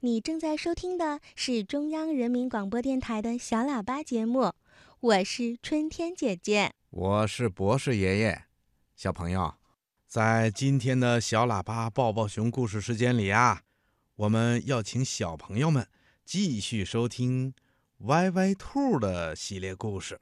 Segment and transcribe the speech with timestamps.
[0.00, 4.52] 你正在收听的是中央人民广播电台的小喇叭节目，
[5.00, 8.44] 我是春天姐姐，我是博士爷爷。
[8.94, 9.54] 小朋友，
[10.06, 13.62] 在今天的小喇叭抱抱熊故事时间里啊，
[14.14, 15.88] 我们要请小朋友们
[16.24, 17.52] 继续收听
[18.02, 20.20] 歪歪兔的系列故事，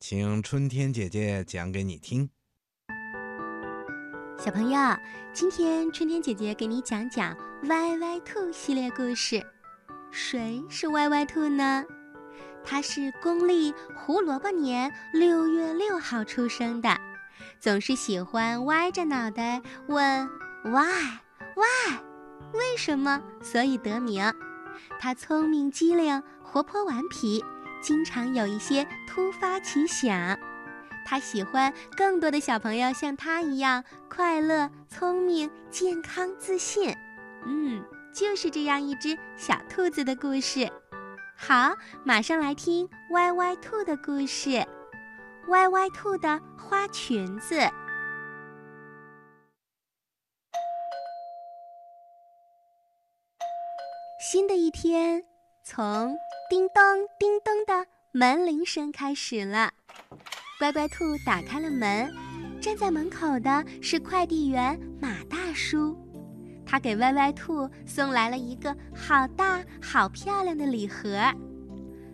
[0.00, 2.30] 请春天姐姐讲给你听。
[4.38, 4.78] 小朋友，
[5.32, 9.44] 今天春天姐姐给你讲讲歪歪兔系列故事。
[10.12, 11.84] 谁是歪歪兔呢？
[12.64, 16.96] 它是公历胡萝卜年六月六号出生的，
[17.58, 20.28] 总是喜欢歪着脑袋问
[20.62, 21.18] “why
[21.56, 21.98] why”，
[22.52, 23.20] 为什么？
[23.42, 24.32] 所以得名。
[25.00, 27.44] 它聪明机灵，活泼顽皮，
[27.82, 30.38] 经常有一些突发奇想。
[31.08, 36.94] 他喜欢更多的小朋友像他一样快乐、聪明、健康、自信。
[37.46, 40.70] 嗯，就是这样一只小兔子的故事。
[41.34, 44.66] 好，马上来听歪歪兔的故事。
[45.46, 47.58] 歪歪兔的花裙子。
[54.20, 55.24] 新的一天，
[55.64, 56.14] 从
[56.50, 56.82] 叮咚
[57.18, 59.72] 叮咚的门铃声开始了。
[60.58, 62.12] 乖乖兔打开了门，
[62.60, 65.96] 站在门口的是快递员马大叔，
[66.66, 71.16] 他给歪歪兔送来了一个好大好漂亮的礼盒，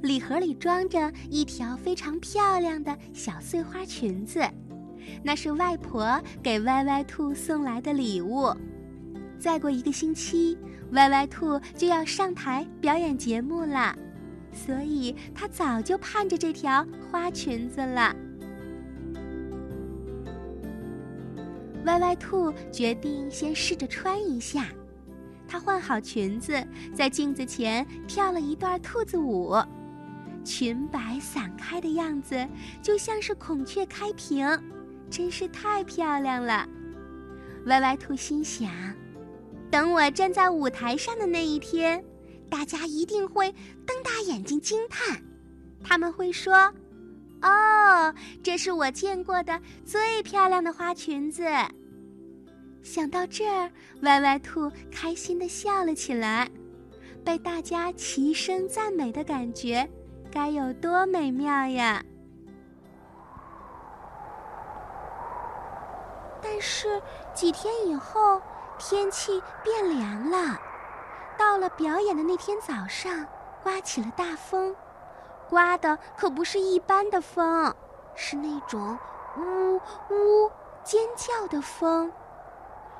[0.00, 4.42] 礼盒里装着一条非常漂亮的小碎花裙子，
[5.22, 8.50] 那是外婆给歪歪兔送来的礼物。
[9.38, 10.56] 再过一个星期，
[10.92, 13.94] 歪歪兔就要上台表演节目了，
[14.50, 18.16] 所以他早就盼着这条花裙子了。
[21.84, 24.66] 歪歪兔决定先试着穿一下，
[25.48, 26.62] 她换好裙子，
[26.94, 29.54] 在镜子前跳了一段兔子舞，
[30.44, 32.46] 裙摆散开的样子
[32.82, 34.46] 就像是孔雀开屏，
[35.10, 36.68] 真是太漂亮了。
[37.66, 38.70] 歪歪兔心想：
[39.70, 42.04] 等我站在舞台上的那一天，
[42.48, 43.50] 大家一定会
[43.86, 45.22] 瞪大眼睛惊叹，
[45.82, 46.72] 他们会说。
[47.42, 51.44] 哦，这是我见过的最漂亮的花裙子。
[52.82, 53.70] 想到这儿，
[54.02, 56.48] 歪歪兔开心地笑了起来。
[57.22, 59.86] 被大家齐声赞美的感觉，
[60.32, 62.02] 该有多美妙呀！
[66.42, 67.00] 但是
[67.34, 68.40] 几天以后，
[68.78, 70.58] 天气变凉了。
[71.38, 73.26] 到了表演的那天早上，
[73.62, 74.74] 刮起了大风。
[75.50, 77.74] 刮的可不是一般的风，
[78.14, 78.96] 是那种
[79.36, 79.74] 呜
[80.08, 80.50] 呜
[80.84, 82.12] 尖叫的风，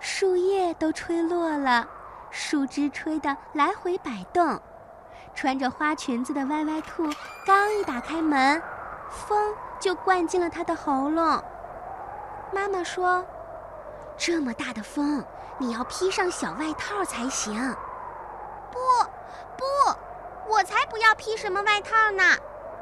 [0.00, 1.86] 树叶都吹落了，
[2.30, 4.60] 树枝吹得来回摆动。
[5.34, 7.04] 穿着花裙子的歪歪兔
[7.46, 8.60] 刚一打开门，
[9.08, 11.42] 风就灌进了它的喉咙。
[12.52, 13.24] 妈妈说
[14.18, 15.24] ：“这么大的风，
[15.58, 17.54] 你要披上小外套才行。”
[18.72, 18.78] 不，
[19.56, 19.64] 不。
[20.48, 22.22] 我才不要披什么外套呢！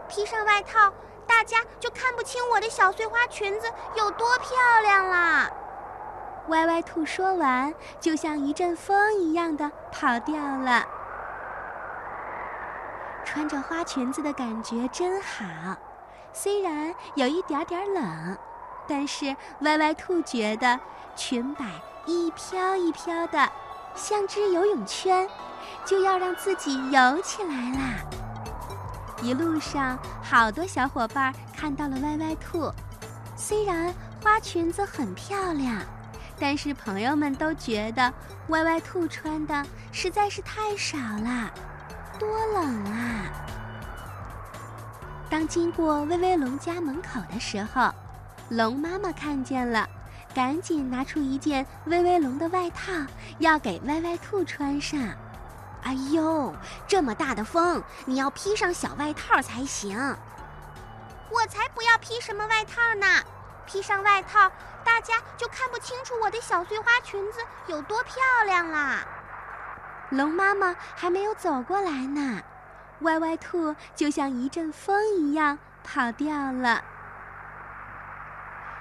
[0.09, 0.93] 披上外套，
[1.29, 4.49] 大家就看不清我的小碎花裙子有多漂
[4.83, 5.49] 亮啦。
[6.49, 10.85] 歪歪兔说完，就像一阵风一样的跑掉了。
[13.25, 15.45] 穿着花裙子的感觉真好，
[16.33, 18.37] 虽然有一点点冷，
[18.89, 20.81] 但是歪歪兔觉得
[21.15, 21.65] 裙摆
[22.07, 23.49] 一飘一飘的，
[23.95, 25.31] 像只游泳圈。
[25.91, 27.97] 就要让自己游起来啦！
[29.25, 32.73] 一路上，好多小伙伴看到了歪歪兔。
[33.35, 33.93] 虽然
[34.23, 35.83] 花裙子很漂亮，
[36.39, 38.13] 但是朋友们都觉得
[38.51, 41.51] 歪歪兔穿的实在是太少了，
[42.21, 43.27] 多冷啊！
[45.29, 47.93] 当经过威威龙家门口的时候，
[48.49, 49.89] 龙妈妈看见了，
[50.33, 52.93] 赶紧拿出一件威威龙的外套，
[53.41, 55.01] 要给歪歪兔穿上。
[55.83, 56.55] 哎呦，
[56.87, 59.97] 这么大的风，你要披上小外套才行。
[61.31, 63.07] 我才不要披什么外套呢！
[63.67, 64.51] 披上外套，
[64.85, 68.15] 大家就看不清楚我的小碎花裙子有多漂
[68.45, 68.99] 亮啦。
[70.11, 72.43] 龙妈妈还没有走过来呢，
[73.03, 76.83] 歪歪兔就像一阵风一样跑掉了。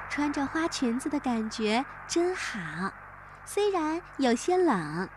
[0.10, 2.60] 穿着花裙子的感觉真好，
[3.46, 5.08] 虽然有些冷。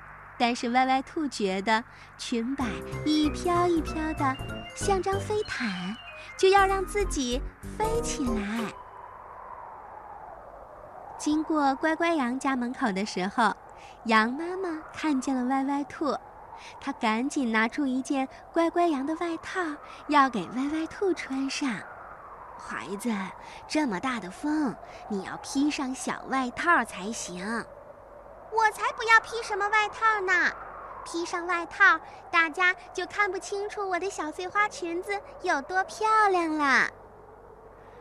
[0.42, 1.84] 但是歪歪兔觉得
[2.18, 2.64] 裙摆
[3.06, 4.36] 一飘一飘的，
[4.74, 5.96] 像张飞毯，
[6.36, 7.40] 就要让自己
[7.78, 8.74] 飞起来。
[11.16, 13.54] 经过乖乖羊家门口的时候，
[14.06, 16.18] 羊妈妈看见了歪歪兔，
[16.80, 19.60] 他赶紧拿出一件乖乖羊的外套，
[20.08, 21.70] 要给歪歪兔穿上。
[22.58, 23.14] 孩子，
[23.68, 24.74] 这么大的风，
[25.08, 27.64] 你要披上小外套才行。
[28.52, 30.52] 我才不要披什么外套呢！
[31.04, 31.98] 披上外套，
[32.30, 36.88] 大家就看不清楚我的小碎花裙子有多漂亮了。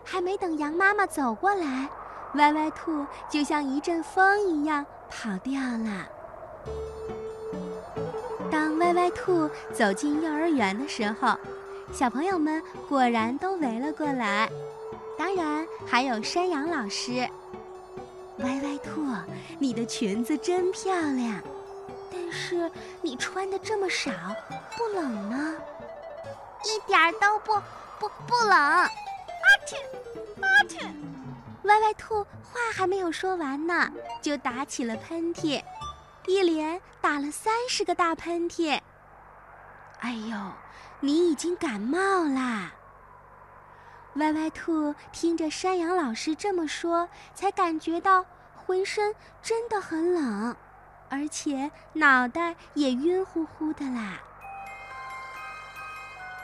[0.03, 1.89] 还没等羊妈妈走过来，
[2.36, 6.06] 歪歪兔就像一阵风一样跑掉了。
[8.51, 11.36] 当歪歪兔走进幼儿园的时候，
[11.92, 14.50] 小朋友们果然都围了过来，
[15.18, 17.27] 当然还有山羊老师。
[18.43, 19.05] 歪歪兔，
[19.59, 21.41] 你的裙子真漂亮，
[22.11, 22.69] 但是
[23.01, 24.11] 你穿的这么少，
[24.75, 25.55] 不冷吗？
[26.63, 27.53] 一点都不
[27.99, 28.51] 不不冷。
[28.51, 28.88] 阿
[29.65, 29.75] 嚏
[30.41, 30.85] 阿嚏！
[31.63, 33.91] 歪歪兔话还没有说完呢，
[34.21, 35.61] 就打起了喷嚏，
[36.27, 38.79] 一连打了三十个大喷嚏。
[39.99, 40.35] 哎呦！
[41.03, 42.71] 你已经感冒啦！
[44.15, 48.25] 歪歪兔听着山羊老师这么说，才感觉到
[48.55, 50.55] 浑身真的很冷，
[51.09, 54.19] 而且脑袋也晕乎乎的啦。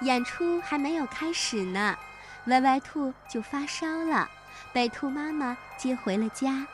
[0.01, 1.97] 演出还没有开始呢，
[2.45, 4.29] 歪歪兔就发烧了，
[4.71, 6.65] 被兔妈妈接回了家。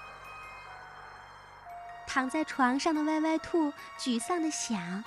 [2.05, 5.03] 躺在床上的歪歪兔沮丧地想。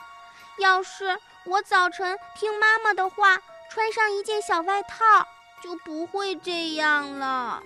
[0.58, 3.38] 要是我早晨听妈妈的话，
[3.70, 5.04] 穿上一件小外套，
[5.62, 7.62] 就不会这样了。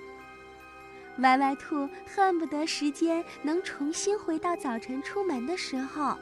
[1.18, 6.16] 歪歪兔恨不得时间能重新回到早晨出门的时候，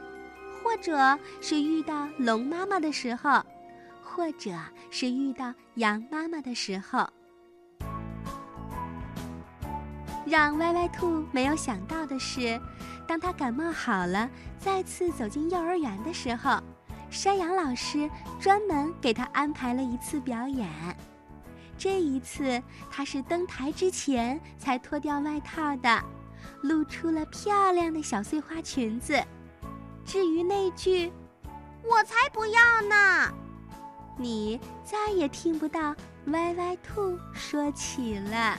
[0.63, 3.45] 或者是遇到龙妈妈的时候，
[4.03, 4.51] 或者
[4.91, 7.09] 是遇到羊妈妈的时候。
[10.27, 12.61] 让歪歪兔没有想到的是。
[13.07, 14.29] 当他感冒好了，
[14.59, 16.61] 再次走进幼儿园的时候，
[17.09, 20.69] 山羊老师专门给他安排了一次表演。
[21.79, 22.61] 这一次，
[22.91, 26.03] 他是登台之前才脱掉外套的，
[26.63, 29.23] 露出了漂亮的小碎花裙子。
[30.05, 31.13] 至于那句
[31.89, 33.33] “我才不要呢”，
[34.19, 35.95] 你再也听不到
[36.27, 38.59] 歪歪兔说起了。